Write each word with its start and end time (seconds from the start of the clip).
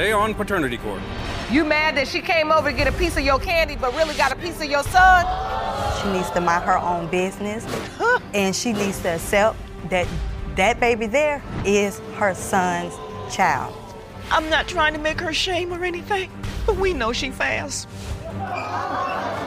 Today 0.00 0.12
on 0.12 0.32
Paternity 0.32 0.78
Court. 0.78 1.02
You 1.50 1.62
mad 1.62 1.94
that 1.98 2.08
she 2.08 2.22
came 2.22 2.50
over 2.50 2.70
to 2.70 2.74
get 2.74 2.86
a 2.86 2.92
piece 2.92 3.18
of 3.18 3.22
your 3.22 3.38
candy 3.38 3.76
but 3.76 3.94
really 3.94 4.14
got 4.14 4.32
a 4.32 4.36
piece 4.36 4.56
of 4.56 4.64
your 4.64 4.82
son? 4.82 5.26
She 6.00 6.10
needs 6.10 6.30
to 6.30 6.40
mind 6.40 6.64
her 6.64 6.78
own 6.78 7.06
business 7.08 7.66
and 8.32 8.56
she 8.56 8.72
needs 8.72 8.98
to 9.00 9.16
accept 9.16 9.58
that 9.90 10.08
that 10.56 10.80
baby 10.80 11.06
there 11.06 11.42
is 11.66 11.98
her 12.16 12.32
son's 12.32 12.94
child. 13.30 13.76
I'm 14.30 14.48
not 14.48 14.66
trying 14.66 14.94
to 14.94 14.98
make 14.98 15.20
her 15.20 15.34
shame 15.34 15.70
or 15.70 15.84
anything, 15.84 16.30
but 16.64 16.76
we 16.76 16.94
know 16.94 17.12
she 17.12 17.30
fast. 17.30 17.86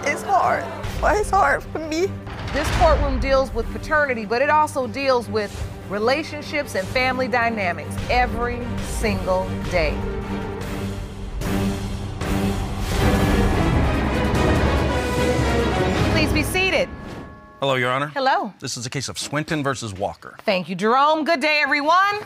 It's 0.05 0.21
hard. 0.21 0.63
Well, 1.01 1.19
it's 1.19 1.31
hard 1.31 1.63
for 1.63 1.79
me. 1.79 2.11
This 2.53 2.69
courtroom 2.77 3.19
deals 3.19 3.51
with 3.55 3.65
paternity, 3.73 4.27
but 4.27 4.43
it 4.43 4.51
also 4.51 4.85
deals 4.85 5.27
with 5.27 5.51
relationships 5.89 6.75
and 6.75 6.87
family 6.87 7.27
dynamics 7.27 7.95
every 8.09 8.65
single 8.79 9.47
day. 9.69 9.97
Please 16.11 16.31
be 16.31 16.43
seated. 16.43 16.89
Hello, 17.59 17.75
Your 17.75 17.91
Honor. 17.91 18.07
Hello. 18.07 18.53
This 18.59 18.75
is 18.75 18.85
a 18.85 18.89
case 18.89 19.07
of 19.07 19.17
Swinton 19.17 19.63
versus 19.63 19.93
Walker. 19.93 20.35
Thank 20.43 20.67
you, 20.67 20.75
Jerome. 20.75 21.23
Good 21.23 21.39
day, 21.39 21.61
everyone. 21.63 22.19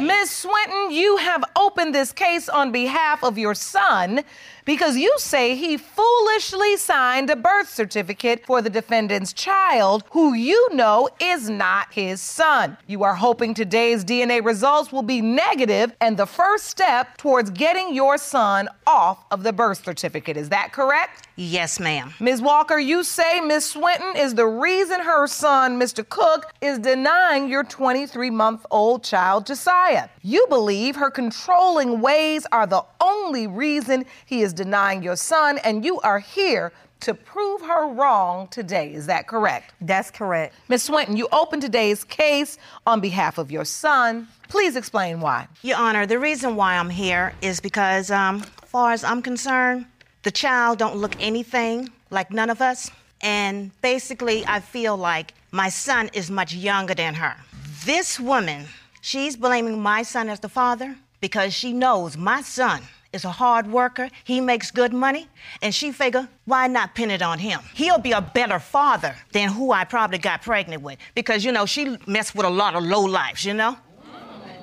Ms. 0.00 0.30
Swinton, 0.30 0.90
you 0.90 1.16
have 1.18 1.44
opened 1.56 1.94
this 1.94 2.12
case 2.12 2.48
on 2.48 2.72
behalf 2.72 3.22
of 3.22 3.38
your 3.38 3.54
son 3.54 4.24
because 4.64 4.96
you 4.96 5.12
say 5.18 5.54
he 5.54 5.76
foolishly 5.76 6.76
signed 6.76 7.30
a 7.30 7.36
birth 7.36 7.68
certificate 7.68 8.44
for 8.46 8.62
the 8.62 8.70
defendant's 8.70 9.32
child, 9.32 10.04
who 10.12 10.34
you 10.34 10.68
know 10.74 11.08
is 11.20 11.50
not 11.50 11.92
his 11.92 12.20
son. 12.20 12.76
You 12.86 13.02
are 13.04 13.14
hoping 13.14 13.54
today's 13.54 14.04
DNA 14.04 14.44
results 14.44 14.92
will 14.92 15.02
be 15.02 15.20
negative 15.20 15.92
and 16.00 16.16
the 16.16 16.26
first 16.26 16.64
step 16.64 17.16
towards 17.16 17.50
getting 17.50 17.94
your 17.94 18.16
son 18.16 18.68
off 18.86 19.24
of 19.30 19.42
the 19.42 19.52
birth 19.52 19.84
certificate. 19.84 20.36
Is 20.36 20.48
that 20.48 20.72
correct? 20.72 21.28
Yes, 21.36 21.80
ma'am. 21.80 22.14
Ms. 22.20 22.40
Walker, 22.40 22.78
you 22.78 23.02
say 23.02 23.40
Ms. 23.40 23.70
Swinton 23.70 24.16
is 24.16 24.34
the 24.34 24.46
reason 24.46 25.00
her 25.00 25.26
son, 25.26 25.80
Mr. 25.80 26.08
Cook, 26.08 26.52
is 26.60 26.78
denying 26.78 27.48
your 27.48 27.64
23 27.64 28.30
month 28.30 28.64
old 28.70 29.02
child, 29.02 29.46
Josiah. 29.46 30.08
You 30.22 30.46
believe 30.48 30.96
her 30.96 31.10
controlling 31.10 32.00
ways 32.00 32.46
are 32.52 32.66
the 32.66 32.84
only 33.00 33.46
reason 33.46 34.04
he 34.24 34.42
is 34.42 34.53
denying 34.54 35.02
your 35.02 35.16
son, 35.16 35.58
and 35.58 35.84
you 35.84 36.00
are 36.00 36.18
here 36.18 36.72
to 37.00 37.12
prove 37.12 37.60
her 37.60 37.86
wrong 37.86 38.48
today. 38.48 38.94
Is 38.94 39.06
that 39.06 39.26
correct? 39.26 39.74
That's 39.80 40.10
correct. 40.10 40.54
Ms. 40.68 40.84
Swinton, 40.84 41.16
you 41.16 41.28
opened 41.32 41.60
today's 41.60 42.02
case 42.02 42.56
on 42.86 43.00
behalf 43.00 43.36
of 43.36 43.50
your 43.50 43.66
son. 43.66 44.26
Please 44.48 44.74
explain 44.74 45.20
why. 45.20 45.46
Your 45.62 45.76
Honor, 45.76 46.06
the 46.06 46.18
reason 46.18 46.56
why 46.56 46.76
I'm 46.76 46.88
here 46.88 47.34
is 47.42 47.60
because, 47.60 48.10
um, 48.10 48.42
as 48.62 48.68
far 48.70 48.92
as 48.92 49.04
I'm 49.04 49.20
concerned, 49.20 49.84
the 50.22 50.30
child 50.30 50.78
don't 50.78 50.96
look 50.96 51.14
anything 51.20 51.90
like 52.10 52.30
none 52.30 52.48
of 52.48 52.62
us. 52.62 52.90
And 53.20 53.70
basically, 53.82 54.44
I 54.46 54.60
feel 54.60 54.96
like 54.96 55.34
my 55.52 55.68
son 55.68 56.08
is 56.14 56.30
much 56.30 56.54
younger 56.54 56.94
than 56.94 57.14
her. 57.14 57.36
This 57.84 58.18
woman, 58.18 58.64
she's 59.02 59.36
blaming 59.36 59.80
my 59.80 60.02
son 60.02 60.30
as 60.30 60.40
the 60.40 60.48
father 60.48 60.96
because 61.20 61.52
she 61.52 61.72
knows 61.72 62.16
my 62.16 62.40
son 62.40 62.82
is 63.14 63.24
a 63.24 63.30
hard 63.30 63.66
worker. 63.66 64.10
He 64.24 64.40
makes 64.40 64.70
good 64.70 64.92
money. 64.92 65.28
And 65.62 65.74
she 65.74 65.92
figure, 65.92 66.28
why 66.44 66.66
not 66.66 66.94
pin 66.94 67.10
it 67.10 67.22
on 67.22 67.38
him? 67.38 67.60
He'll 67.74 67.98
be 67.98 68.12
a 68.12 68.20
better 68.20 68.58
father 68.58 69.14
than 69.32 69.48
who 69.50 69.72
I 69.72 69.84
probably 69.84 70.18
got 70.18 70.42
pregnant 70.42 70.82
with. 70.82 70.98
Because, 71.14 71.44
you 71.44 71.52
know, 71.52 71.64
she 71.64 71.96
messed 72.06 72.34
with 72.34 72.44
a 72.44 72.50
lot 72.50 72.74
of 72.74 72.82
low 72.82 73.02
lives, 73.02 73.44
you 73.44 73.54
know? 73.54 73.76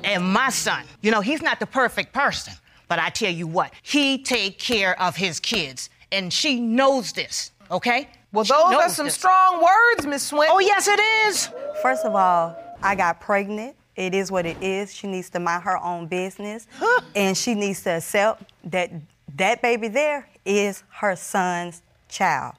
And 0.03 0.23
my 0.34 0.50
son, 0.50 0.84
you 1.01 1.12
know, 1.12 1.22
he's 1.22 1.41
not 1.41 1.59
the 1.59 1.66
perfect 1.67 2.12
person. 2.13 2.53
But 2.88 3.00
I 3.00 3.09
tell 3.09 3.31
you 3.31 3.47
what, 3.47 3.72
he 3.84 4.22
take 4.22 4.59
care 4.59 5.00
of 5.01 5.16
his 5.16 5.39
kids. 5.39 5.89
And 6.12 6.33
she 6.33 6.59
knows 6.59 7.13
this, 7.13 7.51
okay? 7.72 8.09
Well, 8.33 8.44
She 8.44 8.51
those 8.53 8.73
are 8.75 8.89
some 8.89 9.06
this. 9.06 9.16
strong 9.16 9.63
words, 9.63 10.06
Miss 10.06 10.23
Swinton. 10.23 10.53
Oh, 10.56 10.59
yes, 10.59 10.88
it 10.88 11.00
is. 11.00 11.50
First 11.81 12.06
of 12.06 12.16
all, 12.16 12.57
I 12.81 12.95
got 12.95 13.22
pregnant. 13.22 13.75
It 13.96 14.13
is 14.16 14.31
what 14.31 14.46
it 14.46 14.62
is. 14.62 14.94
She 14.94 15.07
needs 15.07 15.29
to 15.31 15.40
mind 15.40 15.63
her 15.63 15.78
own 15.78 16.07
business 16.07 16.68
and 17.16 17.38
she 17.38 17.53
needs 17.53 17.84
to 17.84 17.91
accept 17.91 18.44
that 18.66 18.91
that 19.35 19.62
baby 19.62 19.88
there 19.88 20.28
is 20.46 20.84
her 20.90 21.16
son's 21.16 21.81
child. 22.09 22.56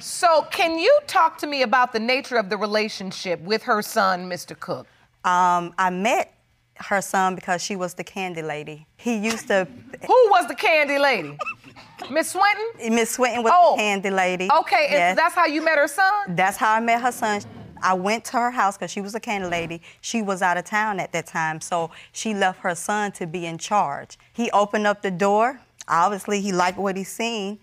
So, 0.00 0.42
can 0.50 0.78
you 0.78 0.98
talk 1.06 1.38
to 1.38 1.46
me 1.46 1.62
about 1.62 1.92
the 1.94 1.98
nature 2.00 2.36
of 2.36 2.50
the 2.50 2.58
relationship 2.58 3.40
with 3.40 3.62
her 3.62 3.80
son, 3.80 4.28
Mr. 4.28 4.58
Cook? 4.58 4.86
Um, 5.24 5.72
I 5.78 5.88
met 5.90 6.34
her 6.76 7.00
son 7.00 7.34
because 7.34 7.62
she 7.62 7.74
was 7.76 7.94
the 7.94 8.04
candy 8.04 8.42
lady. 8.42 8.86
He 8.98 9.16
used 9.16 9.46
to, 9.48 9.66
Who 10.06 10.28
was 10.30 10.46
the 10.46 10.54
candy 10.54 10.98
lady? 10.98 11.38
Miss 12.10 12.32
Swinton? 12.32 12.94
Miss 12.94 13.12
Swinton 13.12 13.42
was 13.42 13.52
Oh. 13.54 13.76
the 13.76 13.82
candy 13.82 14.10
lady. 14.10 14.48
Okay, 14.60 14.86
and 14.86 14.92
Yes. 14.92 15.16
that's 15.16 15.34
how 15.34 15.46
you 15.46 15.62
met 15.64 15.78
her 15.78 15.88
son? 15.88 16.12
That's 16.36 16.56
how 16.58 16.72
I 16.74 16.80
met 16.80 17.00
her 17.00 17.12
son. 17.12 17.40
I 17.82 17.94
went 17.94 18.24
to 18.26 18.38
her 18.38 18.50
house 18.50 18.76
because 18.76 18.90
she 18.90 19.00
was 19.00 19.14
a 19.14 19.20
candy 19.20 19.48
lady. 19.48 19.82
She 20.00 20.22
was 20.22 20.42
out 20.42 20.56
of 20.56 20.64
town 20.64 21.00
at 21.00 21.12
that 21.12 21.26
time, 21.26 21.60
so 21.60 21.90
she 22.12 22.34
left 22.34 22.60
her 22.60 22.74
son 22.74 23.12
to 23.12 23.26
be 23.26 23.46
in 23.46 23.58
charge. 23.58 24.18
He 24.32 24.50
opened 24.52 24.86
up 24.86 25.02
the 25.02 25.10
door. 25.10 25.60
Obviously, 25.88 26.40
he 26.40 26.52
liked 26.52 26.78
what 26.78 26.96
he 26.96 27.04
seen. 27.04 27.58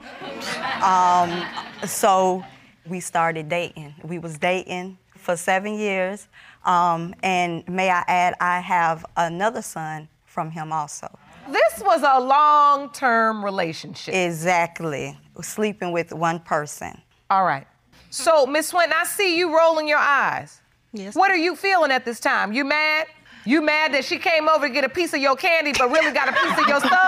Um, 0.84 1.46
so 1.85 2.44
we 2.88 3.00
started 3.00 3.50
dating. 3.50 3.96
We 4.03 4.19
was 4.19 4.38
dating 4.38 4.97
for 5.16 5.38
seven 5.38 5.75
years. 5.75 6.28
Um, 6.66 7.16
and 7.24 7.68
may 7.68 7.90
I 7.90 8.03
add, 8.07 8.36
I 8.41 8.59
have 8.59 9.06
another 9.16 9.62
son 9.62 10.09
from 10.25 10.51
him 10.51 10.72
also. 10.72 11.07
This 11.50 11.81
was 11.81 12.03
a 12.03 12.19
long 12.19 12.91
term 12.91 13.44
relationship. 13.44 14.13
Exactly. 14.13 15.18
Sleeping 15.41 15.91
with 15.91 16.13
one 16.13 16.40
person. 16.40 17.01
All 17.30 17.46
right. 17.46 17.66
So, 18.09 18.45
Miss 18.45 18.69
Swinton, 18.69 18.93
I 18.99 19.05
see 19.05 19.37
you 19.37 19.55
rolling 19.55 19.87
your 19.87 19.99
eyes. 19.99 20.61
Yes. 20.93 21.15
What 21.15 21.29
are 21.29 21.37
you 21.37 21.55
feeling 21.55 21.91
at 21.91 22.05
this 22.05 22.19
time? 22.19 22.53
You 22.53 22.65
mad? 22.65 23.05
You 23.45 23.61
mad 23.61 23.93
that 23.93 24.03
she 24.03 24.17
came 24.17 24.49
over 24.49 24.67
to 24.67 24.73
get 24.73 24.83
a 24.83 24.89
piece 24.89 25.13
of 25.13 25.19
your 25.19 25.35
candy 25.35 25.73
but 25.77 25.91
really 25.91 26.11
got 26.11 26.29
a 26.29 26.33
piece 26.33 26.59
of 26.59 26.67
your 26.67 26.79
son? 26.81 26.89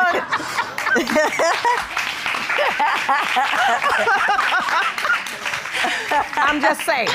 I'm 6.36 6.62
just 6.62 6.86
saying. 6.86 7.08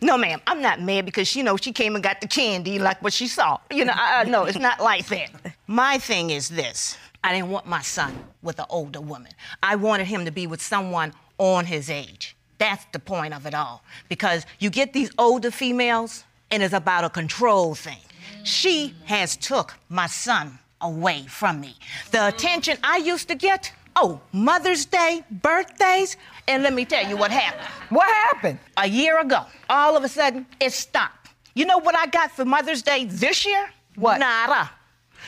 No, 0.00 0.16
ma'am, 0.16 0.40
I'm 0.46 0.62
not 0.62 0.80
mad 0.80 1.04
because, 1.04 1.34
you 1.36 1.42
know, 1.42 1.56
she 1.56 1.72
came 1.72 1.94
and 1.94 2.02
got 2.02 2.20
the 2.20 2.28
candy 2.28 2.78
like 2.78 3.02
what 3.02 3.12
she 3.12 3.26
saw. 3.26 3.58
You 3.70 3.84
know, 3.84 3.92
I, 3.94 4.20
I, 4.20 4.24
no, 4.24 4.44
it's 4.44 4.58
not 4.58 4.80
like 4.80 5.06
that. 5.08 5.30
My 5.66 5.98
thing 5.98 6.30
is 6.30 6.48
this 6.48 6.96
I 7.22 7.32
didn't 7.32 7.50
want 7.50 7.66
my 7.66 7.82
son 7.82 8.14
with 8.42 8.58
an 8.58 8.66
older 8.70 9.00
woman. 9.00 9.32
I 9.62 9.76
wanted 9.76 10.06
him 10.06 10.24
to 10.24 10.30
be 10.30 10.46
with 10.46 10.62
someone 10.62 11.12
on 11.38 11.64
his 11.66 11.90
age. 11.90 12.36
That's 12.58 12.84
the 12.92 12.98
point 12.98 13.34
of 13.34 13.46
it 13.46 13.54
all. 13.54 13.82
Because 14.08 14.46
you 14.58 14.70
get 14.70 14.92
these 14.92 15.10
older 15.18 15.50
females, 15.50 16.24
and 16.50 16.62
it's 16.62 16.74
about 16.74 17.04
a 17.04 17.10
control 17.10 17.74
thing. 17.74 17.98
She 18.44 18.94
has 19.06 19.36
took 19.36 19.74
my 19.88 20.06
son 20.06 20.58
away 20.80 21.24
from 21.28 21.60
me. 21.60 21.76
The 22.10 22.28
attention 22.28 22.78
I 22.82 22.98
used 22.98 23.28
to 23.28 23.34
get, 23.34 23.72
oh, 23.96 24.20
Mother's 24.32 24.84
Day, 24.84 25.24
birthdays, 25.30 26.16
and 26.46 26.62
let 26.62 26.72
me 26.74 26.84
tell 26.84 27.06
you 27.08 27.16
what 27.16 27.30
happened 27.30 27.66
What 27.88 28.06
happened? 28.06 28.58
a 28.76 28.86
year 28.86 29.18
ago. 29.20 29.46
All 29.70 29.96
of 29.96 30.04
a 30.04 30.08
sudden, 30.08 30.46
it 30.60 30.72
stopped. 30.72 31.30
You 31.54 31.64
know 31.64 31.78
what 31.78 31.96
I 31.96 32.06
got 32.06 32.30
for 32.32 32.44
Mother's 32.44 32.82
Day 32.82 33.06
this 33.06 33.46
year? 33.46 33.68
What? 33.96 34.18
Nada. 34.20 34.70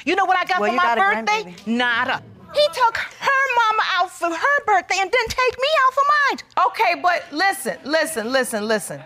You 0.05 0.15
know 0.15 0.27
what 0.27 0.37
I 0.37 0.45
got 0.45 0.61
Well, 0.61 0.71
for 0.71 0.77
my 0.77 0.95
birthday? 0.95 1.55
Nada. 1.67 2.23
He 2.57 2.67
took 2.69 2.97
her 2.97 3.43
mama 3.57 3.83
out 3.99 4.11
for 4.11 4.31
her 4.31 4.65
birthday 4.65 4.97
and 4.99 5.11
didn't 5.11 5.31
take 5.31 5.59
me 5.59 5.69
out 5.87 5.93
for 5.93 6.05
mine. 6.15 6.67
Okay, 6.69 7.01
but 7.03 7.25
listen, 7.31 7.77
listen, 7.85 8.33
listen, 8.33 8.67
listen. 8.67 9.03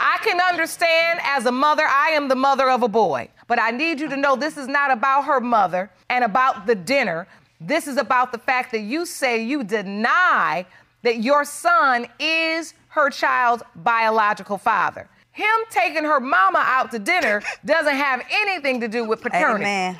I 0.00 0.18
can 0.22 0.40
understand 0.40 1.20
as 1.22 1.44
a 1.44 1.52
mother, 1.52 1.84
I 1.86 2.10
am 2.10 2.28
the 2.28 2.34
mother 2.34 2.70
of 2.70 2.82
a 2.82 2.88
boy, 2.88 3.28
but 3.46 3.60
I 3.60 3.70
need 3.72 4.00
you 4.00 4.08
to 4.08 4.16
know 4.16 4.36
this 4.36 4.56
is 4.56 4.68
not 4.68 4.90
about 4.90 5.26
her 5.26 5.38
mother 5.38 5.90
and 6.08 6.24
about 6.24 6.66
the 6.66 6.74
dinner. 6.74 7.26
This 7.60 7.86
is 7.86 7.98
about 7.98 8.32
the 8.32 8.38
fact 8.38 8.72
that 8.72 8.80
you 8.80 9.04
say 9.04 9.44
you 9.44 9.64
deny 9.64 10.64
that 11.02 11.22
your 11.22 11.44
son 11.44 12.06
is 12.18 12.72
her 12.88 13.10
child's 13.10 13.62
biological 13.76 14.56
father. 14.56 15.08
Him 15.32 15.46
taking 15.68 16.04
her 16.04 16.20
mama 16.20 16.62
out 16.64 16.90
to 16.92 16.98
dinner 16.98 17.42
doesn't 17.66 17.96
have 17.96 18.24
anything 18.30 18.80
to 18.80 18.88
do 18.88 19.04
with 19.04 19.20
paternity. 19.20 19.64
Amen. 19.64 19.98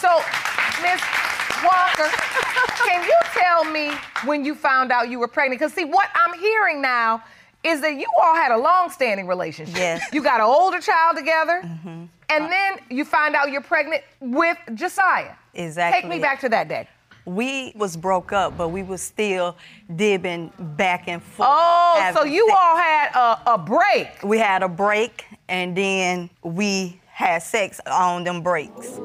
So, 0.00 0.20
Miss 0.82 1.00
Walker, 1.64 2.08
can 2.84 3.02
you 3.04 3.18
tell 3.32 3.64
me 3.64 3.92
when 4.24 4.44
you 4.44 4.54
found 4.54 4.92
out 4.92 5.08
you 5.10 5.18
were 5.18 5.28
pregnant? 5.28 5.60
Because 5.60 5.72
see, 5.72 5.84
what 5.84 6.08
I'm 6.14 6.38
hearing 6.38 6.80
now 6.80 7.22
is 7.64 7.80
that 7.80 7.94
you 7.94 8.06
all 8.22 8.34
had 8.34 8.52
a 8.52 8.56
long-standing 8.56 9.26
relationship. 9.26 9.76
Yes. 9.76 10.06
You 10.12 10.22
got 10.22 10.40
an 10.40 10.46
older 10.46 10.80
child 10.80 11.16
together, 11.16 11.62
mm-hmm. 11.64 12.04
and 12.28 12.52
then 12.52 12.78
you 12.88 13.04
find 13.04 13.34
out 13.34 13.50
you're 13.50 13.60
pregnant 13.60 14.02
with 14.20 14.56
Josiah. 14.74 15.34
Exactly. 15.54 16.02
Take 16.02 16.10
me 16.10 16.20
back 16.20 16.40
to 16.40 16.48
that 16.50 16.68
day. 16.68 16.88
We 17.24 17.72
was 17.74 17.96
broke 17.96 18.32
up, 18.32 18.56
but 18.56 18.68
we 18.68 18.82
was 18.82 19.02
still 19.02 19.56
dibbing 19.92 20.50
back 20.76 21.08
and 21.08 21.22
forth. 21.22 21.48
Oh, 21.52 22.12
so 22.14 22.24
you 22.24 22.46
sex. 22.46 22.58
all 22.58 22.76
had 22.76 23.10
a, 23.14 23.54
a 23.54 23.58
break. 23.58 24.22
We 24.22 24.38
had 24.38 24.62
a 24.62 24.68
break, 24.68 25.24
and 25.48 25.76
then 25.76 26.30
we 26.42 27.00
had 27.06 27.42
sex 27.42 27.80
on 27.86 28.24
them 28.24 28.40
breaks. 28.40 28.98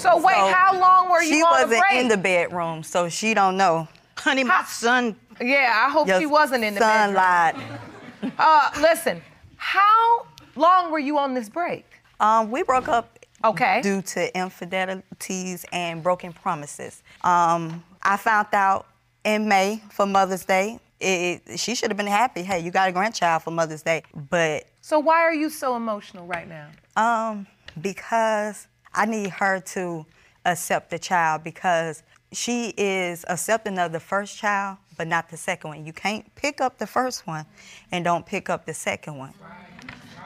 So 0.00 0.16
wait, 0.16 0.34
So 0.34 0.52
how 0.52 0.78
long 0.80 1.10
were 1.10 1.22
you 1.22 1.34
she 1.34 1.42
wasn't 1.42 1.82
in 1.92 2.08
the 2.08 2.16
bedroom, 2.16 2.82
so 2.82 3.08
she 3.08 3.34
don't 3.34 3.56
know. 3.56 3.86
Honey, 4.16 4.44
my 4.44 4.64
son, 4.64 5.16
yeah, 5.40 5.86
I 5.86 5.90
hope 5.90 6.08
she 6.18 6.26
wasn't 6.26 6.64
in 6.64 6.74
the 6.74 6.80
son 6.80 7.14
bedroom. 7.14 7.16
lied. 7.16 8.34
Uh, 8.38 8.70
listen, 8.80 9.22
how 9.56 10.26
long 10.56 10.90
were 10.90 10.98
you 10.98 11.18
on 11.18 11.34
this 11.34 11.48
break? 11.48 11.84
Um, 12.18 12.50
we 12.50 12.62
broke 12.62 12.88
up 12.88 13.18
Okay. 13.44 13.80
due 13.82 14.02
to 14.02 14.36
infidelities 14.36 15.64
and 15.72 16.02
broken 16.02 16.32
promises. 16.32 17.02
Um, 17.22 17.82
I 18.02 18.16
found 18.18 18.48
out 18.52 18.86
in 19.24 19.48
May 19.48 19.82
for 19.90 20.04
Mother's 20.06 20.44
Day. 20.44 20.78
It, 21.00 21.42
it- 21.46 21.58
she 21.60 21.74
should 21.74 21.90
have 21.90 21.96
been 21.96 22.06
happy. 22.06 22.42
Hey, 22.42 22.60
you 22.60 22.70
got 22.70 22.88
a 22.90 22.92
grandchild 22.92 23.42
for 23.42 23.50
Mother's 23.50 23.82
Day, 23.82 24.02
but 24.28 24.64
So 24.82 24.98
why 24.98 25.20
are 25.22 25.32
you 25.34 25.48
so 25.48 25.76
emotional 25.76 26.26
right 26.26 26.46
now? 26.48 26.68
um, 26.96 27.46
because 27.80 28.66
I 28.94 29.06
need 29.06 29.30
her 29.30 29.60
to 29.60 30.06
accept 30.44 30.90
the 30.90 30.98
child 30.98 31.44
because 31.44 32.02
she 32.32 32.72
is 32.76 33.24
accepting 33.28 33.78
of 33.78 33.92
the 33.92 34.00
first 34.00 34.36
child, 34.36 34.78
but 34.96 35.06
not 35.06 35.28
the 35.28 35.36
second 35.36 35.70
one. 35.70 35.84
You 35.86 35.92
can't 35.92 36.32
pick 36.34 36.60
up 36.60 36.78
the 36.78 36.86
first 36.86 37.26
one 37.26 37.46
and 37.92 38.04
don't 38.04 38.24
pick 38.24 38.48
up 38.50 38.66
the 38.66 38.74
second 38.74 39.16
one. 39.18 39.34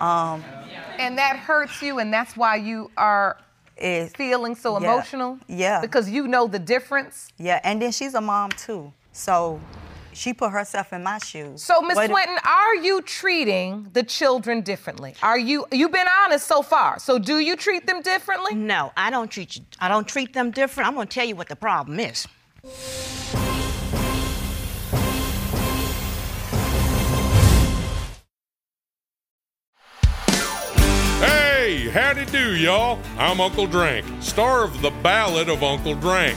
Um, 0.01 0.45
and 0.99 1.17
that 1.19 1.37
hurts 1.37 1.81
you, 1.83 1.99
and 1.99 2.13
that's 2.13 2.37
why 2.37 2.57
you 2.57 2.91
are 2.97 3.39
feeling 4.15 4.55
so 4.55 4.79
Yeah. 4.79 4.87
emotional? 4.87 5.39
Yeah. 5.49 5.81
Because 5.81 6.09
you 6.11 6.27
know 6.29 6.47
the 6.47 6.59
difference? 6.59 7.29
yeah, 7.39 7.61
and 7.65 7.81
then 7.81 7.93
she's 7.93 8.15
a 8.15 8.21
mom 8.21 8.51
too, 8.51 8.93
so 9.13 9.61
she 10.15 10.33
put 10.33 10.51
herself 10.51 10.93
in 10.93 11.03
my 11.03 11.19
shoes. 11.19 11.63
So, 11.63 11.81
Miss 11.83 11.97
What 11.97 12.05
if- 12.07 12.11
Swinton, 12.11 12.39
are 12.45 12.75
you 12.77 13.03
treating 13.03 13.89
the 13.93 14.03
children 14.03 14.61
differently? 14.63 15.15
Are 15.23 15.39
you, 15.39 15.67
you've 15.73 15.93
been 15.93 16.07
honest 16.25 16.47
so 16.47 16.63
far, 16.63 16.99
so 16.99 17.19
do 17.19 17.39
you 17.39 17.57
treat 17.57 17.87
them 17.87 18.01
differently? 18.03 18.55
no, 18.55 18.93
I 18.97 19.11
don't 19.11 19.31
treat 19.31 19.57
you. 19.57 19.65
I 19.81 19.89
don't 19.89 20.07
treat 20.09 20.33
them 20.33 20.51
different. 20.51 20.89
I'm 20.89 20.95
gonna 20.95 21.07
tell 21.07 21.27
you 21.27 21.37
what 21.37 21.49
the 21.49 21.57
problem 21.57 22.01
is. 22.01 22.27
Hey, 31.21 31.89
howdy 31.89 32.27
do, 32.27 32.55
y'all. 32.57 32.99
I'm 33.19 33.41
Uncle 33.41 33.67
Drank, 33.67 34.05
star 34.21 34.65
of 34.65 34.83
The 34.83 34.91
Ballad 35.03 35.49
of 35.49 35.63
Uncle 35.63 35.95
Drank. 35.95 36.37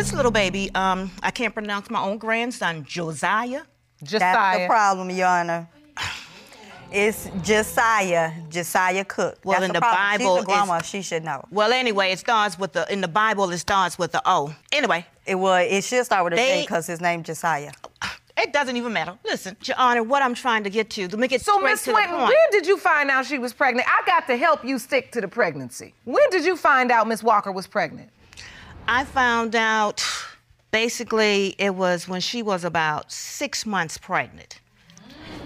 This 0.00 0.14
little 0.14 0.30
baby, 0.30 0.70
um, 0.74 1.10
I 1.22 1.30
can't 1.30 1.52
pronounce 1.52 1.90
my 1.90 2.00
own 2.00 2.16
grandson, 2.16 2.84
Josiah. 2.88 3.64
That's 4.00 4.58
the 4.58 4.64
problem, 4.66 5.10
Your 5.10 5.26
Honor. 5.26 5.68
It's 6.90 7.28
Josiah, 7.42 8.32
Josiah 8.48 9.04
Cook. 9.04 9.40
Well, 9.44 9.60
That's 9.60 9.66
in 9.66 9.68
the 9.68 9.74
the 9.74 9.80
problem. 9.80 10.18
Bible, 10.18 10.36
she's 10.36 10.42
a 10.42 10.46
grandma. 10.46 10.74
it's- 10.76 10.88
She 10.90 11.02
should 11.02 11.22
know. 11.22 11.44
Well, 11.50 11.70
anyway, 11.70 12.12
it 12.12 12.18
starts 12.18 12.58
with 12.58 12.72
the 12.72 12.90
in 12.90 13.02
the 13.02 13.08
Bible. 13.08 13.50
It 13.50 13.58
starts 13.58 13.98
with 13.98 14.12
the 14.12 14.22
O. 14.24 14.54
Anyway, 14.72 15.04
It 15.26 15.34
was. 15.34 15.66
It 15.68 15.84
should 15.84 16.06
start 16.06 16.24
with 16.24 16.32
a 16.32 16.36
J 16.36 16.42
They- 16.46 16.60
because 16.62 16.86
his 16.86 17.02
name 17.02 17.22
Josiah. 17.22 17.72
it 18.38 18.54
doesn't 18.54 18.78
even 18.78 18.94
matter. 18.94 19.18
Listen, 19.22 19.54
Your 19.64 19.76
Honor, 19.76 20.02
what 20.02 20.22
I'm 20.22 20.34
trying 20.34 20.64
to 20.64 20.70
get 20.70 20.88
to, 20.92 21.08
let 21.08 21.18
me 21.18 21.28
get 21.28 21.42
So, 21.42 21.58
straight 21.58 21.72
Miss 21.72 21.84
to 21.84 21.90
the 21.90 21.96
Swinton, 21.98 22.16
point. 22.16 22.28
when 22.30 22.50
did 22.52 22.66
you 22.66 22.78
find 22.78 23.10
out 23.10 23.26
she 23.26 23.38
was 23.38 23.52
pregnant? 23.52 23.86
I 23.86 24.00
got 24.06 24.26
to 24.28 24.36
help 24.38 24.64
you 24.64 24.78
stick 24.78 25.12
to 25.12 25.20
the 25.20 25.28
pregnancy. 25.28 25.92
When 26.04 26.30
did 26.30 26.46
you 26.46 26.56
find 26.56 26.90
out 26.90 27.06
Miss 27.06 27.22
Walker 27.22 27.52
was 27.52 27.66
pregnant? 27.66 28.08
I 28.92 29.04
found 29.04 29.54
out 29.54 30.04
basically 30.72 31.54
it 31.58 31.76
was 31.76 32.08
when 32.08 32.20
she 32.20 32.42
was 32.42 32.64
about 32.64 33.12
six 33.12 33.64
months 33.64 33.96
pregnant. 33.96 34.58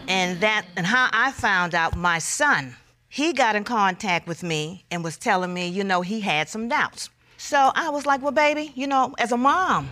And 0.09 0.41
that 0.41 0.65
and 0.77 0.87
how 0.87 1.11
I 1.13 1.31
found 1.31 1.75
out 1.75 1.95
my 1.95 2.21
son, 2.21 2.75
he 3.11 3.35
got 3.35 3.55
in 3.55 3.63
contact 3.65 4.27
with 4.27 4.43
me 4.43 4.87
and 4.91 5.05
was 5.05 5.19
telling 5.19 5.53
me, 5.53 5.69
you 5.69 5.85
know, 5.85 6.01
he 6.01 6.21
had 6.21 6.49
some 6.49 6.71
doubts. 6.71 7.11
So 7.37 7.71
I 7.75 7.91
was 7.91 8.07
like, 8.07 8.23
well, 8.23 8.33
baby, 8.33 8.73
you 8.75 8.87
know, 8.87 9.15
as 9.19 9.31
a 9.31 9.37
mom, 9.37 9.91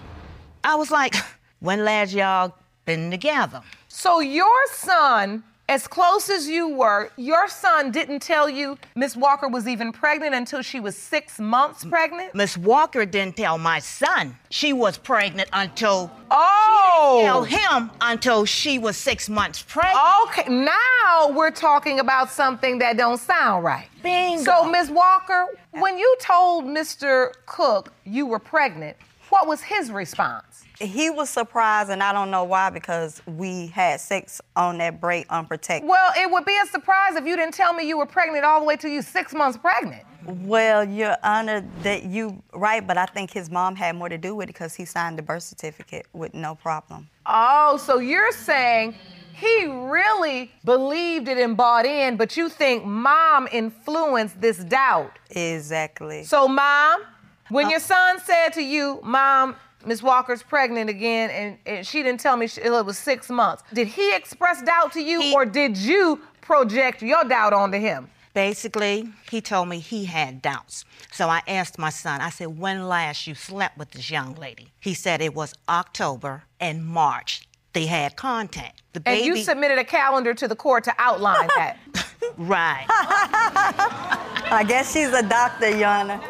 I 0.65 0.75
was 0.77 0.91
like, 0.91 1.15
when 1.61 1.85
last 1.85 2.15
y'all 2.15 2.55
been 2.87 3.11
together? 3.11 3.61
So 3.89 4.21
your 4.21 4.67
son, 4.69 5.45
as 5.69 5.87
close 5.87 6.29
as 6.29 6.49
you 6.49 6.69
were, 6.69 7.11
your 7.17 7.49
son 7.49 7.91
didn't 7.91 8.21
tell 8.21 8.49
you 8.49 8.77
Miss 8.95 9.17
Walker 9.17 9.49
was 9.49 9.67
even 9.67 9.93
pregnant 9.93 10.35
until 10.35 10.61
she 10.61 10.81
was 10.81 10.97
six 10.97 11.39
months 11.39 11.85
pregnant? 11.85 12.35
Miss 12.35 12.59
Walker 12.59 13.07
didn't 13.07 13.37
tell 13.37 13.57
my 13.59 13.79
son 13.79 14.37
she 14.51 14.73
was 14.73 14.99
pregnant 14.99 15.49
until 15.53 16.11
Oh! 16.31 17.21
tell 17.25 17.45
him 17.45 17.91
until 18.01 18.45
she 18.45 18.79
was 18.79 18.97
six 18.97 19.29
months 19.29 19.63
pregnant. 19.63 19.99
Okay, 20.29 20.53
now 20.53 21.31
we're 21.31 21.51
talking 21.51 22.01
about 22.01 22.31
something 22.31 22.79
that 22.81 22.97
don't 22.97 23.19
sound 23.19 23.65
right. 23.65 23.87
Bingo. 24.03 24.43
So, 24.43 24.71
Miss 24.71 24.91
Walker, 24.91 25.47
when 25.73 25.97
you 25.97 26.17
told 26.21 26.65
Mr. 26.65 27.33
Cook 27.47 27.93
you 28.05 28.27
were 28.27 28.39
pregnant, 28.41 28.97
what 29.33 29.49
was 29.49 29.63
his 29.63 29.91
response? 29.91 30.63
He 30.79 31.09
was 31.09 31.31
surprised, 31.31 31.89
and 31.89 32.03
I 32.03 32.13
don't 32.13 32.31
know 32.31 32.45
why 32.45 32.69
because 32.69 33.23
we 33.27 33.69
had 33.69 33.99
sex 33.99 34.43
on 34.55 34.77
that 34.79 35.01
break 35.01 35.27
unprotected. 35.31 35.89
Well, 35.89 36.13
it 36.19 36.31
would 36.31 36.45
be 36.45 36.59
a 36.63 36.67
surprise 36.67 37.17
if 37.17 37.25
you 37.25 37.35
didn't 37.35 37.55
tell 37.55 37.73
me 37.73 37.89
you 37.89 37.97
were 37.97 38.05
pregnant 38.05 38.45
all 38.45 38.61
the 38.61 38.67
way 38.67 38.77
till 38.77 38.91
you 38.91 39.01
six 39.01 39.33
months 39.33 39.57
pregnant. 39.57 40.03
Well, 40.27 40.85
Your 40.85 41.17
Honor, 41.23 41.65
that 41.83 42.05
you 42.05 42.43
right, 42.53 42.87
but 42.87 42.99
I 42.99 43.07
think 43.07 43.31
his 43.31 43.51
mom 43.51 43.75
had 43.75 43.97
more 43.97 44.11
to 44.11 44.19
do 44.19 44.35
with 44.35 44.45
it 44.45 44.47
because 44.49 44.75
he 44.75 44.85
signed 44.85 45.19
the 45.19 45.23
birth 45.23 45.45
certificate 45.45 46.07
with 46.13 46.35
no 46.35 46.55
problem. 46.55 47.09
Oh, 47.25 47.79
so 47.79 48.01
you're 48.01 48.33
saying 48.33 48.95
he 49.33 49.65
really 49.67 50.53
believed 50.67 51.29
it 51.29 51.39
and 51.39 51.57
bought 51.57 51.87
in, 51.87 52.19
but 52.19 52.37
you 52.37 52.51
think 52.51 52.85
mom 52.85 53.49
influenced 53.51 54.43
this 54.43 54.59
doubt. 54.59 55.19
Exactly. 55.31 56.23
So, 56.25 56.47
mom, 56.47 57.03
when 57.53 57.71
your 57.71 57.81
son 57.81 58.19
said 58.21 58.51
to 58.51 58.63
you, 58.63 59.01
Mom, 59.03 59.57
Miss 59.85 60.03
Walker's 60.03 60.43
pregnant 60.43 60.89
again, 60.89 61.31
and, 61.31 61.59
and 61.67 61.87
she 61.87 62.03
didn't 62.03 62.21
tell 62.21 62.37
me 62.37 62.47
she, 62.47 62.61
it 62.61 62.71
was 62.71 62.99
six 62.99 63.29
months, 63.29 63.63
did 63.73 63.89
he 63.89 64.15
express 64.15 64.63
doubt 64.63 64.93
to 64.93 65.03
you, 65.03 65.21
He- 65.21 65.35
or 65.35 65.45
did 65.45 65.77
you 65.77 66.21
project 66.41 67.03
your 67.03 67.25
doubt 67.25 67.53
onto 67.53 67.79
him? 67.79 68.09
Basically, 68.35 69.11
he 69.31 69.43
told 69.43 69.69
me 69.69 69.79
he 69.79 70.07
had 70.07 70.41
doubts. 70.41 70.87
So 71.11 71.29
I 71.29 71.43
asked 71.47 71.79
my 71.79 71.91
son, 71.91 72.23
I 72.23 72.31
said, 72.31 72.59
when 72.59 72.89
last 72.89 73.27
you 73.27 73.35
slept 73.35 73.77
with 73.77 73.91
this 73.91 74.11
young 74.11 74.35
lady? 74.37 74.69
He 74.81 74.95
said 74.95 75.21
it 75.21 75.35
was 75.35 75.53
October 75.69 76.45
and 76.59 76.83
March. 76.83 77.47
They 77.75 77.85
had 77.87 78.17
contact. 78.17 78.81
The 78.95 79.03
And 79.05 79.25
you 79.25 79.37
submitted 79.37 79.79
a 79.79 79.85
calendar 79.85 80.33
to 80.33 80.49
the 80.49 80.57
court 80.57 80.85
to 80.85 80.95
outline 80.99 81.47
that. 81.57 81.77
right. 82.39 82.87
I 82.89 84.65
guess 84.67 84.93
she's 84.93 85.13
a 85.13 85.23
doctor, 85.23 85.77
Your 85.77 85.89
Honor. 85.89 86.21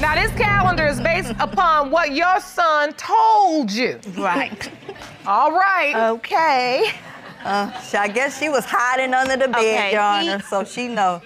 Now, 0.00 0.14
this 0.14 0.32
calendar 0.32 0.86
is 0.86 1.00
based 1.00 1.32
upon 1.38 1.90
what 1.90 2.12
your 2.12 2.40
son 2.40 2.92
told 2.94 3.70
you. 3.70 4.00
right. 4.18 4.70
All 5.26 5.52
right. 5.52 5.94
Okay. 6.10 6.90
Uh, 7.44 7.70
she- 7.80 7.96
I 7.96 8.08
guess 8.08 8.38
she 8.38 8.48
was 8.48 8.64
hiding 8.64 9.14
under 9.14 9.36
the 9.36 9.48
bed, 9.48 9.56
Okay, 9.58 9.92
Your 9.92 10.36
he- 10.38 10.42
so 10.44 10.64
she 10.64 10.88
know. 10.88 11.22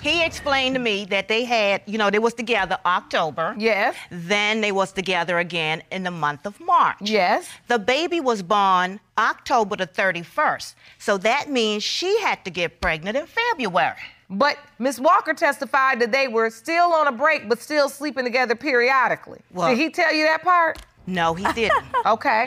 He 0.00 0.24
explained 0.24 0.74
to 0.76 0.78
me 0.80 1.04
that 1.06 1.28
they 1.28 1.44
had, 1.44 1.82
you 1.84 1.98
know, 1.98 2.08
they 2.08 2.18
was 2.20 2.32
together 2.32 2.78
October. 2.86 3.54
Yes. 3.58 3.94
Then 4.10 4.60
they 4.62 4.72
was 4.72 4.92
together 4.92 5.38
again 5.38 5.82
in 5.90 6.04
the 6.04 6.10
month 6.10 6.46
of 6.46 6.58
March. 6.60 6.96
Yes. 7.00 7.48
The 7.66 7.78
baby 7.78 8.20
was 8.20 8.42
born 8.42 9.00
October 9.18 9.76
the 9.76 9.86
31st. 9.86 10.74
So 10.98 11.18
that 11.18 11.50
means 11.50 11.82
she 11.82 12.20
had 12.20 12.44
to 12.44 12.50
get 12.50 12.80
pregnant 12.80 13.16
in 13.16 13.26
February. 13.26 13.96
But 14.30 14.58
Miss 14.78 15.00
Walker 15.00 15.32
testified 15.32 16.00
that 16.00 16.12
they 16.12 16.28
were 16.28 16.50
still 16.50 16.92
on 16.92 17.06
a 17.06 17.12
break, 17.12 17.48
but 17.48 17.60
still 17.60 17.88
sleeping 17.88 18.24
together 18.24 18.54
periodically. 18.54 19.40
Well- 19.52 19.68
Did 19.70 19.78
he 19.78 19.90
tell 19.90 20.12
you 20.12 20.24
that 20.26 20.42
part? 20.42 20.78
No, 21.06 21.32
he 21.34 21.50
didn't. 21.54 21.84
Okay. 22.06 22.46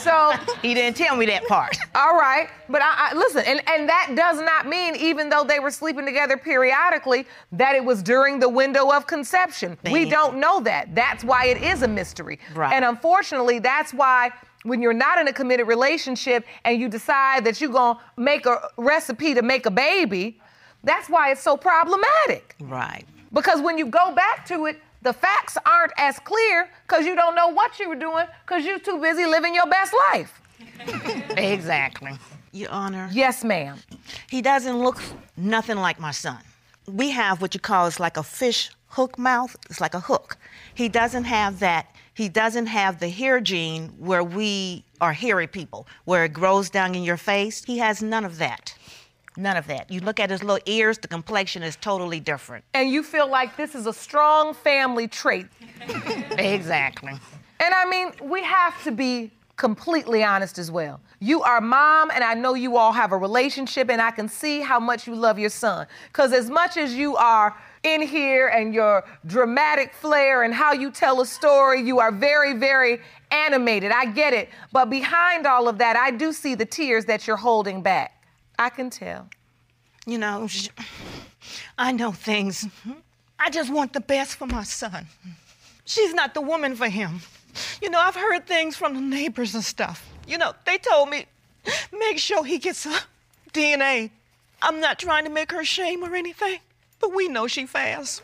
So, 0.00 0.32
he 0.62 0.74
didn't 0.74 0.96
tell 0.96 1.16
me 1.16 1.26
that 1.26 1.46
part. 1.46 1.76
all 1.94 2.16
right. 2.16 2.48
But 2.68 2.82
I, 2.82 3.10
I 3.10 3.14
listen, 3.14 3.44
and, 3.46 3.60
and 3.68 3.88
that 3.88 4.12
does 4.16 4.40
not 4.40 4.66
mean, 4.66 4.96
even 4.96 5.28
though 5.28 5.44
they 5.44 5.60
were 5.60 5.70
sleeping 5.70 6.06
together 6.06 6.36
periodically, 6.36 7.26
that 7.52 7.76
it 7.76 7.84
was 7.84 8.02
during 8.02 8.40
the 8.40 8.48
window 8.48 8.90
of 8.90 9.06
conception. 9.06 9.76
We 9.90 10.08
don't 10.08 10.38
know 10.38 10.60
that. 10.60 10.94
That's 10.94 11.24
why 11.24 11.46
it 11.46 11.62
is 11.62 11.82
a 11.82 11.88
mystery. 11.88 12.38
Right. 12.54 12.72
And 12.72 12.84
unfortunately, 12.84 13.58
that's 13.58 13.92
why 13.92 14.30
when 14.64 14.80
you're 14.82 14.92
not 14.92 15.18
in 15.18 15.28
a 15.28 15.32
committed 15.32 15.68
relationship 15.68 16.44
and 16.64 16.80
you 16.80 16.88
decide 16.88 17.44
that 17.44 17.60
you're 17.60 17.70
going 17.70 17.96
to 17.96 18.00
make 18.20 18.46
a 18.46 18.68
recipe 18.76 19.34
to 19.34 19.42
make 19.42 19.66
a 19.66 19.70
baby, 19.70 20.40
that's 20.86 21.10
why 21.10 21.30
it's 21.32 21.42
so 21.42 21.56
problematic. 21.56 22.54
Right. 22.60 23.04
Because 23.32 23.60
when 23.60 23.76
you 23.76 23.86
go 23.86 24.14
back 24.14 24.46
to 24.46 24.66
it, 24.66 24.80
the 25.02 25.12
facts 25.12 25.58
aren't 25.66 25.92
as 25.98 26.18
clear 26.20 26.68
because 26.86 27.04
you 27.04 27.14
don't 27.14 27.34
know 27.34 27.48
what 27.48 27.78
you 27.78 27.88
were 27.88 27.96
doing 27.96 28.24
because 28.46 28.64
you're 28.64 28.78
too 28.78 28.98
busy 28.98 29.26
living 29.26 29.54
your 29.54 29.66
best 29.66 29.92
life. 30.10 30.40
Exactly. 31.36 32.12
Your 32.52 32.70
Honor. 32.70 33.10
Yes, 33.12 33.44
ma'am. 33.44 33.78
He 34.30 34.40
doesn't 34.40 34.78
look 34.78 35.02
nothing 35.36 35.76
like 35.76 36.00
my 36.00 36.12
son. 36.12 36.38
We 36.86 37.10
have 37.10 37.42
what 37.42 37.52
you 37.52 37.60
call 37.60 37.86
is 37.86 38.00
like 38.00 38.16
a 38.16 38.22
fish 38.22 38.70
hook 38.88 39.18
mouth. 39.18 39.54
It's 39.68 39.80
like 39.80 39.94
a 39.94 40.00
hook. 40.00 40.38
He 40.74 40.88
doesn't 40.88 41.24
have 41.24 41.58
that. 41.60 41.94
He 42.14 42.30
doesn't 42.30 42.66
have 42.66 42.98
the 42.98 43.10
hair 43.10 43.40
gene 43.40 43.88
where 43.98 44.24
we 44.24 44.84
are 45.02 45.12
hairy 45.12 45.46
people, 45.46 45.86
where 46.06 46.24
it 46.24 46.32
grows 46.32 46.70
down 46.70 46.94
in 46.94 47.04
your 47.04 47.18
face. 47.18 47.62
He 47.64 47.76
has 47.78 48.02
none 48.02 48.24
of 48.24 48.38
that. 48.38 48.74
None 49.36 49.56
of 49.56 49.66
that. 49.66 49.90
You 49.90 50.00
look 50.00 50.18
at 50.18 50.30
his 50.30 50.42
little 50.42 50.62
ears, 50.66 50.98
the 50.98 51.08
complexion 51.08 51.62
is 51.62 51.76
totally 51.76 52.20
different. 52.20 52.64
And 52.74 52.90
you 52.90 53.02
feel 53.02 53.28
like 53.28 53.56
this 53.56 53.74
is 53.74 53.86
a 53.86 53.92
strong 53.92 54.54
family 54.54 55.08
trait. 55.08 55.46
Exactly. 56.38 57.12
And 57.60 57.74
I 57.74 57.84
mean, 57.88 58.12
we 58.22 58.42
have 58.42 58.82
to 58.84 58.92
be 58.92 59.30
completely 59.56 60.22
honest 60.22 60.58
as 60.58 60.70
well. 60.70 61.00
You 61.18 61.42
are 61.42 61.60
mom, 61.60 62.10
and 62.10 62.22
I 62.22 62.34
know 62.34 62.54
you 62.54 62.76
all 62.76 62.92
have 62.92 63.12
a 63.12 63.16
relationship, 63.16 63.88
and 63.90 64.02
I 64.02 64.10
can 64.10 64.28
see 64.28 64.60
how 64.60 64.78
much 64.78 65.06
you 65.06 65.14
love 65.14 65.38
your 65.38 65.50
son. 65.50 65.86
Because 66.08 66.32
as 66.32 66.50
much 66.50 66.76
as 66.76 66.94
you 66.94 67.16
are 67.16 67.56
in 67.82 68.02
here 68.02 68.48
and 68.48 68.74
your 68.74 69.04
dramatic 69.26 69.94
flair 69.94 70.42
and 70.42 70.52
how 70.52 70.72
you 70.72 70.90
tell 70.90 71.20
a 71.22 71.26
story, 71.26 71.80
you 71.80 71.98
are 72.00 72.12
very, 72.12 72.52
very 72.52 73.00
animated. 73.30 73.92
I 73.92 74.06
get 74.06 74.34
it. 74.34 74.50
But 74.72 74.90
behind 74.90 75.46
all 75.46 75.68
of 75.68 75.78
that, 75.78 75.96
I 75.96 76.10
do 76.10 76.32
see 76.32 76.54
the 76.54 76.66
tears 76.66 77.06
that 77.06 77.26
you're 77.26 77.36
holding 77.36 77.80
back. 77.80 78.15
I 78.58 78.70
can 78.70 78.90
tell. 78.90 79.28
You 80.06 80.18
know, 80.18 80.48
I 81.78 81.92
know 81.92 82.12
things. 82.12 82.66
I 83.38 83.50
just 83.50 83.72
want 83.72 83.92
the 83.92 84.00
best 84.00 84.36
for 84.36 84.46
my 84.46 84.62
son. 84.62 85.06
She's 85.84 86.14
not 86.14 86.34
the 86.34 86.40
woman 86.40 86.74
for 86.76 86.88
him. 86.88 87.20
You 87.80 87.90
know, 87.90 87.98
I've 87.98 88.14
heard 88.14 88.46
things 88.46 88.76
from 88.76 88.94
the 88.94 89.00
neighbors 89.00 89.54
and 89.54 89.64
stuff. 89.64 90.08
You 90.26 90.38
know, 90.38 90.54
they 90.64 90.78
told 90.78 91.10
me, 91.10 91.26
make 91.92 92.18
sure 92.18 92.44
he 92.44 92.58
gets 92.58 92.86
a 92.86 92.98
DNA. 93.52 94.10
I'm 94.62 94.80
not 94.80 94.98
trying 94.98 95.24
to 95.24 95.30
make 95.30 95.52
her 95.52 95.64
shame 95.64 96.02
or 96.02 96.14
anything, 96.14 96.58
but 97.00 97.14
we 97.14 97.28
know 97.28 97.46
she 97.46 97.66
fast. 97.66 98.22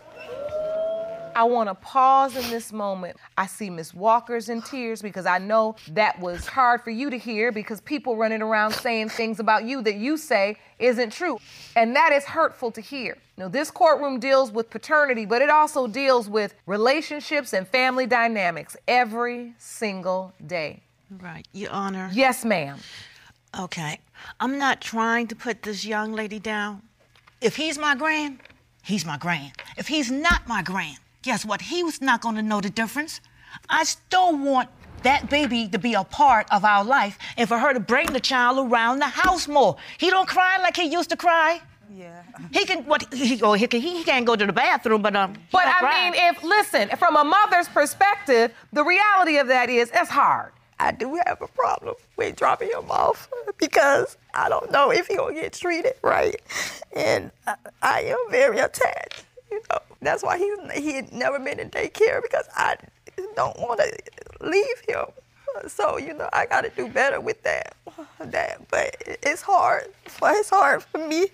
I 1.35 1.45
want 1.45 1.69
to 1.69 1.75
pause 1.75 2.37
in 2.37 2.49
this 2.51 2.73
moment. 2.73 3.17
I 3.37 3.47
see 3.47 3.71
Miss 3.71 3.95
Walker's 3.95 4.49
in 4.49 4.63
tears 4.63 5.03
because 5.03 5.27
I 5.27 5.39
know 5.39 5.77
that 5.93 6.19
was 6.21 6.47
hard 6.47 6.83
for 6.83 6.91
you 6.91 7.11
to 7.11 7.19
hear 7.19 7.53
because 7.53 7.81
people 7.81 8.17
running 8.17 8.43
around 8.43 8.73
saying 8.73 9.11
things 9.11 9.41
about 9.41 9.65
you 9.65 9.83
that 9.83 9.97
you 9.97 10.17
say 10.17 10.57
isn't 10.79 11.13
true. 11.13 11.39
And 11.77 11.95
that 11.97 12.13
is 12.13 12.25
hurtful 12.25 12.71
to 12.73 12.81
hear. 12.81 13.17
Now, 13.37 13.49
this 13.49 13.71
courtroom 13.71 14.21
deals 14.21 14.51
with 14.51 14.71
paternity, 14.71 15.25
but 15.27 15.43
it 15.43 15.51
also 15.51 15.87
deals 15.87 16.29
with 16.29 16.55
relationships 16.67 17.53
and 17.53 17.67
family 17.67 18.07
dynamics 18.07 18.77
every 18.87 19.55
single 19.59 20.33
day. 20.47 20.83
Right, 21.11 21.47
Your 21.53 21.71
Honor. 21.71 22.11
Yes, 22.13 22.45
ma'am. 22.45 22.79
Okay. 23.59 23.99
I'm 24.41 24.59
not 24.59 24.81
trying 24.81 25.27
to 25.29 25.37
put 25.37 25.63
this 25.63 25.85
young 25.85 26.13
lady 26.13 26.39
down. 26.39 26.83
If 27.41 27.57
he's 27.57 27.79
my 27.79 27.95
grand, 27.95 28.39
he's 28.83 29.05
my 29.05 29.19
grand. 29.19 29.53
If 29.77 29.89
he's 29.89 30.11
not 30.11 30.47
my 30.47 30.63
grand, 30.63 30.99
guess 31.23 31.45
what? 31.45 31.63
He 31.63 31.83
was 31.83 32.01
not 32.01 32.21
going 32.21 32.35
to 32.37 32.43
know 32.43 32.61
the 32.61 32.71
difference. 32.71 33.21
I 33.69 33.85
still 33.85 34.37
want 34.37 34.69
that 35.03 35.31
baby 35.31 35.69
to 35.69 35.79
be 35.79 35.95
a 35.95 36.05
part 36.05 36.47
of 36.53 36.65
our 36.65 36.85
life 36.85 37.19
and 37.37 37.49
for 37.49 37.59
her 37.59 37.73
to 37.73 37.81
bring 37.81 38.07
the 38.13 38.21
child 38.21 38.71
around 38.71 38.99
the 38.99 39.07
house 39.07 39.49
more. 39.49 39.77
He 39.99 40.11
don't 40.11 40.29
cry 40.29 40.59
like 40.59 40.77
he 40.77 40.85
used 40.85 41.11
to 41.11 41.17
cry. 41.17 41.61
Yeah. 41.95 42.23
He 42.53 42.65
can 42.65 42.85
what 42.87 43.13
he 43.13 43.41
oh, 43.43 43.53
he, 43.53 43.67
can, 43.67 43.81
he 43.81 44.03
can't 44.05 44.25
go 44.25 44.35
to 44.35 44.47
the 44.47 44.53
bathroom, 44.53 45.03
but 45.03 45.15
um. 45.15 45.35
But 45.51 45.67
I 45.67 45.79
cry. 45.81 46.11
mean, 46.11 46.15
if, 46.17 46.43
listen, 46.43 46.89
from 46.97 47.17
a 47.17 47.25
mother's 47.25 47.69
perspective, 47.69 48.53
the 48.73 48.83
reality 48.83 49.37
of 49.37 49.49
that 49.49 49.69
is 49.69 49.91
it's 49.93 50.09
hard. 50.09 50.53
I 50.79 50.93
do 50.93 51.21
have 51.27 51.41
a 51.43 51.47
problem 51.49 51.95
with 52.17 52.35
dropping 52.37 52.71
him 52.71 52.91
off 52.91 53.29
because 53.59 54.17
I 54.35 54.49
don't 54.49 54.73
know 54.73 54.91
if 54.91 55.07
he 55.07 55.17
gonna 55.17 55.35
get 55.35 55.53
treated 55.53 55.95
right, 56.03 56.41
and 56.97 57.31
I, 57.47 57.55
I 57.83 58.01
am 58.03 58.19
very 58.31 58.59
attached. 58.59 59.25
You 59.53 59.61
know, 59.71 59.79
that's 60.01 60.23
why 60.23 60.39
he's 60.39 60.83
he 60.83 60.95
had 60.95 61.13
never 61.13 61.39
been 61.39 61.61
in 61.61 61.69
daycare 61.71 62.23
because 62.23 62.49
I 62.57 62.77
don't 63.37 63.59
want 63.59 63.81
to 63.81 63.99
leave 64.41 64.81
him. 64.89 65.05
So 65.69 65.99
you 65.99 66.15
know, 66.15 66.29
I 66.33 66.47
got 66.47 66.63
to 66.63 66.71
do 66.71 66.89
better 66.89 67.21
with 67.21 67.43
that. 67.43 67.77
That, 68.19 68.69
but 68.71 68.97
it's 69.07 69.43
hard. 69.43 69.85
It's 70.23 70.51
hard 70.51 70.83
for 70.83 71.07
me. 71.07 71.29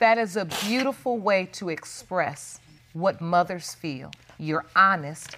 That 0.00 0.18
is 0.18 0.36
a 0.36 0.44
beautiful 0.44 1.18
way 1.18 1.48
to 1.52 1.68
express 1.68 2.58
what 2.92 3.20
mothers 3.20 3.74
feel. 3.74 4.10
You're 4.38 4.66
honest. 4.74 5.36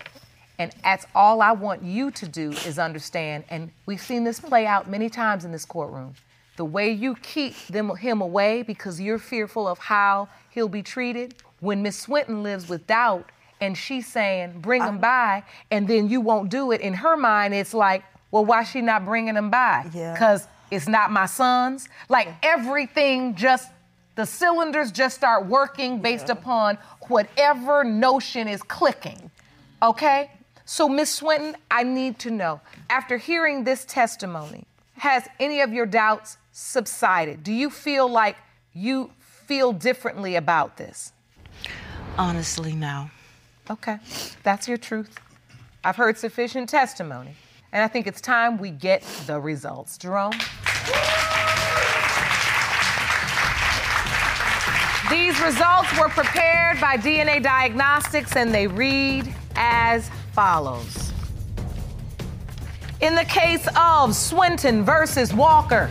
And 0.58 0.74
that's 0.82 1.06
all 1.14 1.42
I 1.42 1.52
want 1.52 1.82
you 1.82 2.10
to 2.12 2.28
do 2.28 2.52
is 2.52 2.78
understand. 2.78 3.44
And 3.50 3.70
we've 3.86 4.00
seen 4.00 4.24
this 4.24 4.40
play 4.40 4.66
out 4.66 4.88
many 4.88 5.10
times 5.10 5.44
in 5.44 5.52
this 5.52 5.64
courtroom. 5.64 6.14
The 6.56 6.64
way 6.64 6.90
you 6.90 7.16
keep 7.16 7.56
them, 7.66 7.94
him 7.96 8.20
away 8.20 8.62
because 8.62 9.00
you're 9.00 9.18
fearful 9.18 9.66
of 9.66 9.78
how 9.78 10.28
he'll 10.50 10.68
be 10.68 10.82
treated. 10.82 11.34
When 11.62 11.80
Miss 11.82 11.96
Swinton 11.96 12.42
lives 12.42 12.68
with 12.68 12.88
doubt 12.88 13.30
and 13.60 13.78
she's 13.78 14.08
saying, 14.08 14.60
bring 14.60 14.82
them 14.82 14.98
by, 14.98 15.44
and 15.70 15.86
then 15.86 16.08
you 16.08 16.20
won't 16.20 16.50
do 16.50 16.72
it, 16.72 16.80
in 16.80 16.92
her 16.92 17.16
mind, 17.16 17.54
it's 17.54 17.72
like, 17.72 18.02
well, 18.32 18.44
why 18.44 18.64
she 18.64 18.80
not 18.80 19.04
bringing 19.04 19.34
them 19.34 19.48
by? 19.48 19.88
Yeah. 19.94 20.12
Because 20.12 20.48
it's 20.72 20.88
not 20.88 21.12
my 21.12 21.26
son's. 21.26 21.88
Like 22.08 22.28
everything 22.42 23.36
just 23.36 23.70
the 24.16 24.26
cylinders 24.26 24.90
just 24.90 25.14
start 25.14 25.46
working 25.46 26.00
based 26.00 26.30
upon 26.30 26.78
whatever 27.02 27.84
notion 27.84 28.48
is 28.48 28.60
clicking. 28.64 29.30
Okay? 29.80 30.32
So, 30.64 30.88
Miss 30.88 31.10
Swinton, 31.10 31.56
I 31.70 31.84
need 31.84 32.18
to 32.20 32.32
know 32.32 32.60
after 32.90 33.18
hearing 33.18 33.62
this 33.62 33.84
testimony, 33.84 34.64
has 34.98 35.28
any 35.38 35.60
of 35.60 35.72
your 35.72 35.86
doubts 35.86 36.38
subsided? 36.50 37.44
Do 37.44 37.52
you 37.52 37.70
feel 37.70 38.08
like 38.08 38.36
you 38.72 39.12
feel 39.20 39.72
differently 39.72 40.34
about 40.34 40.76
this? 40.76 41.12
Honestly, 42.18 42.74
no. 42.74 43.10
Okay, 43.70 43.98
that's 44.42 44.68
your 44.68 44.76
truth. 44.76 45.18
I've 45.84 45.96
heard 45.96 46.18
sufficient 46.18 46.68
testimony, 46.68 47.34
and 47.72 47.82
I 47.82 47.88
think 47.88 48.06
it's 48.06 48.20
time 48.20 48.58
we 48.58 48.70
get 48.70 49.02
the 49.26 49.40
results. 49.40 49.98
Jerome? 49.98 50.32
These 55.10 55.40
results 55.40 55.98
were 55.98 56.08
prepared 56.08 56.80
by 56.80 56.96
DNA 56.96 57.42
Diagnostics, 57.42 58.36
and 58.36 58.52
they 58.54 58.66
read 58.66 59.32
as 59.56 60.10
follows. 60.32 61.12
In 63.00 63.14
the 63.14 63.24
case 63.24 63.66
of 63.76 64.14
Swinton 64.14 64.84
versus 64.84 65.34
Walker, 65.34 65.90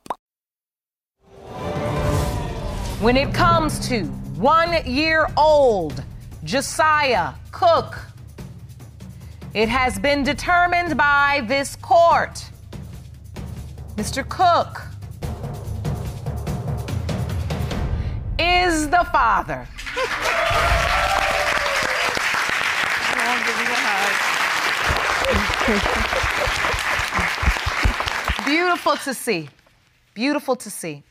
When 3.01 3.17
it 3.17 3.33
comes 3.33 3.79
to 3.87 4.03
one 4.37 4.85
year 4.85 5.27
old 5.35 6.03
Josiah 6.43 7.33
Cook, 7.51 7.97
it 9.55 9.67
has 9.69 9.97
been 9.97 10.21
determined 10.21 10.95
by 10.95 11.43
this 11.47 11.75
court. 11.77 12.47
Mr. 13.95 14.23
Cook 14.29 14.83
is 18.37 18.87
the 18.89 19.03
father. 19.11 19.67
Beautiful 28.45 28.95
to 28.97 29.13
see. 29.15 29.49
Beautiful 30.13 30.55
to 30.55 30.69
see. 30.69 31.01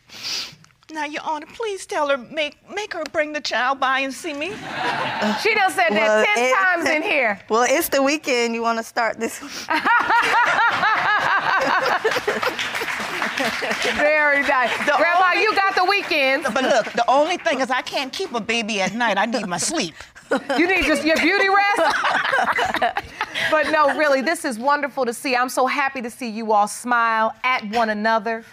Now, 0.93 1.05
Your 1.05 1.23
Honor, 1.23 1.47
please 1.55 1.87
tell 1.87 2.09
her, 2.09 2.17
make, 2.19 2.57
make 2.75 2.93
her 2.95 3.05
bring 3.13 3.33
the 3.33 3.41
child 3.41 3.79
by 3.79 4.01
and 4.01 4.13
see 4.13 4.33
me. 4.35 4.49
She 5.41 5.55
done 5.55 5.71
said 5.71 5.91
Well, 5.91 6.23
that 6.23 6.33
10 6.37 6.45
it- 6.45 6.55
times 6.55 6.89
in 6.89 7.03
here. 7.11 7.41
Well, 7.49 7.65
it's 7.69 7.89
the 7.89 8.03
weekend. 8.03 8.55
You 8.55 8.63
want 8.63 8.79
to 8.79 8.85
start 8.85 9.19
this? 9.21 9.39
Very 13.97 14.43
nice. 14.43 14.77
Grandma, 14.85 15.33
you 15.41 15.55
got 15.55 15.75
the 15.75 15.85
weekend. 15.85 16.45
But 16.53 16.65
look, 16.65 16.87
the 16.93 17.05
only 17.09 17.37
thing 17.39 17.61
is 17.61 17.71
I 17.71 17.83
can't 17.83 18.13
keep 18.13 18.35
a 18.35 18.41
baby 18.41 18.81
at 18.81 18.93
night. 18.95 19.17
I 19.19 19.27
need 19.27 19.47
my 19.47 19.59
sleep. 19.59 19.95
You 20.59 20.67
need 20.69 20.85
just 20.85 21.05
your 21.05 21.17
beauty 21.17 21.49
rest. 21.49 21.83
but 23.51 23.71
no, 23.71 23.97
really, 23.97 24.21
this 24.21 24.45
is 24.45 24.59
wonderful 24.59 25.05
to 25.07 25.13
see. 25.15 25.35
I'm 25.35 25.49
so 25.49 25.67
happy 25.67 26.03
to 26.03 26.11
see 26.11 26.29
you 26.29 26.53
all 26.53 26.69
smile 26.69 27.35
at 27.43 27.65
one 27.71 27.91
another. 27.91 28.45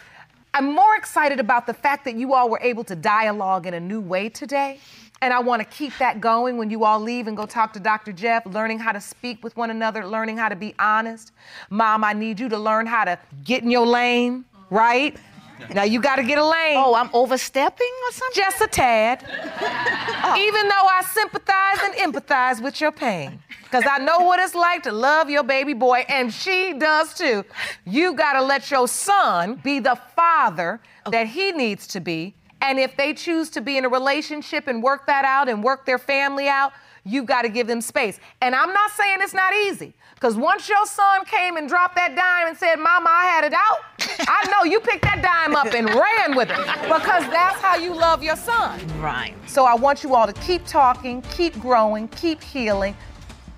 I'm 0.58 0.74
more 0.74 0.96
excited 0.96 1.40
about 1.40 1.68
the 1.68 1.74
fact 1.76 2.04
that 2.06 2.16
you 2.16 2.34
all 2.34 2.50
were 2.50 2.60
able 2.64 2.84
to 2.86 2.96
dialogue 2.96 3.68
in 3.68 3.76
a 3.76 3.80
new 3.80 4.02
way 4.02 4.28
today. 4.28 4.80
And 5.22 5.32
I 5.32 5.38
want 5.38 5.62
to 5.62 5.68
keep 5.68 5.96
that 6.00 6.20
going 6.20 6.58
when 6.58 6.72
you 6.72 6.84
all 6.84 7.00
leave 7.00 7.28
and 7.28 7.38
go 7.38 7.46
talk 7.46 7.74
to 7.74 7.80
Dr. 7.80 8.12
Jeff, 8.12 8.44
learning 8.44 8.80
how 8.80 8.92
to 8.92 9.00
speak 9.00 9.44
with 9.44 9.56
one 9.56 9.70
another, 9.70 10.04
learning 10.04 10.38
how 10.38 10.50
to 10.50 10.56
be 10.56 10.74
honest. 10.80 11.32
Mom, 11.70 12.04
I 12.04 12.14
need 12.14 12.40
you 12.40 12.50
to 12.50 12.58
learn 12.58 12.88
how 12.88 13.06
to 13.06 13.20
get 13.44 13.62
in 13.62 13.70
your 13.70 13.86
lane, 13.86 14.46
right? 14.72 15.16
Now 15.74 15.84
you 15.84 16.02
got 16.02 16.16
to 16.16 16.24
get 16.24 16.38
a 16.38 16.46
lane. 16.46 16.78
Oh, 16.78 16.96
I'm 16.96 17.10
overstepping 17.14 17.92
or 18.08 18.12
something? 18.12 18.44
Just 18.44 18.62
a 18.62 18.68
tad. 18.68 19.24
Oh. 20.20 20.36
Even 20.36 20.68
though 20.68 20.74
I 20.74 21.04
sympathize 21.04 21.78
and 21.84 21.94
empathize 22.14 22.62
with 22.62 22.82
your 22.82 22.92
pain. 22.92 23.40
Because 23.64 23.84
I 23.88 24.00
know 24.00 24.20
what 24.20 24.40
it's 24.40 24.56
like 24.56 24.84
to 24.84 24.92
love 24.92 25.30
your 25.30 25.44
baby 25.44 25.74
boy, 25.74 26.06
and 26.10 26.34
she 26.34 26.74
does 26.74 27.14
too. 27.14 27.46
You 27.86 28.14
gotta 28.14 28.42
let 28.42 28.72
your 28.72 28.88
son 28.88 29.62
be 29.64 29.80
the 29.80 29.96
father 30.16 30.82
that 31.12 31.28
he 31.28 31.52
needs 31.52 31.86
to 31.88 32.00
be. 32.00 32.34
And 32.62 32.80
if 32.80 32.98
they 32.98 33.14
choose 33.14 33.50
to 33.52 33.62
be 33.62 33.78
in 33.78 33.86
a 33.86 33.90
relationship 33.90 34.68
and 34.68 34.82
work 34.82 35.06
that 35.08 35.24
out 35.24 35.48
and 35.48 35.64
work 35.64 35.86
their 35.86 36.00
family 36.00 36.48
out, 36.48 36.74
you 37.08 37.24
gotta 37.24 37.50
give 37.50 37.68
them 37.68 37.82
space. 37.82 38.20
And 38.42 38.54
I'm 38.56 38.74
not 38.74 38.92
saying 38.92 39.20
it's 39.22 39.34
not 39.34 39.54
easy. 39.54 39.94
Because 40.16 40.36
once 40.36 40.68
your 40.68 40.86
son 40.86 41.26
came 41.26 41.58
and 41.58 41.70
dropped 41.70 41.96
that 41.96 42.16
dime 42.16 42.48
and 42.48 42.58
said, 42.58 42.78
Mama, 42.78 43.08
I 43.10 43.26
had 43.26 43.44
it 43.44 43.54
out, 43.54 43.80
I 44.28 44.50
know 44.50 44.70
you 44.70 44.80
picked 44.80 45.04
that 45.04 45.22
dime 45.22 45.56
up 45.56 45.74
and 45.74 45.88
ran 45.88 46.36
with 46.36 46.50
it. 46.50 46.58
Because 46.84 47.24
that's 47.30 47.62
how 47.62 47.76
you 47.76 47.94
love 47.94 48.24
your 48.24 48.36
son. 48.36 48.80
Right. 49.00 49.36
So 49.48 49.66
I 49.66 49.76
want 49.76 50.04
you 50.04 50.16
all 50.16 50.26
to 50.26 50.34
keep 50.34 50.66
talking, 50.66 51.22
keep 51.24 51.60
growing, 51.60 52.08
keep 52.10 52.44
healing, 52.44 52.96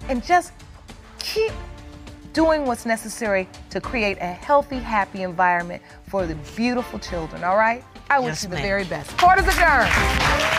and 0.10 0.24
just 0.24 0.52
keep 1.20 1.54
doing 2.34 2.66
what's 2.66 2.86
necessary 2.86 3.48
to 3.70 3.80
create 3.82 4.18
a 4.20 4.26
healthy, 4.28 4.78
happy 4.78 5.24
environment 5.24 5.82
for 6.08 6.26
the 6.26 6.36
beautiful 6.56 7.00
children, 7.00 7.44
all 7.44 7.58
right? 7.58 7.84
I 8.10 8.20
wish 8.20 8.28
Yes, 8.28 8.44
you 8.44 8.50
the 8.50 8.58
very 8.58 8.86
best. 8.86 9.18
Court 9.18 9.40
is 9.40 9.48
adjourned. 9.48 10.59